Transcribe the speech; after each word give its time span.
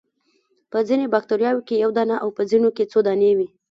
په 0.71 0.77
ځینو 0.87 1.05
باکتریاوو 1.13 1.65
کې 1.67 1.81
یو 1.83 1.91
دانه 1.97 2.15
او 2.23 2.29
په 2.37 2.41
ځینو 2.49 2.69
کې 2.75 2.89
څو 2.91 2.99
دانې 3.07 3.31
وي. 3.37 3.47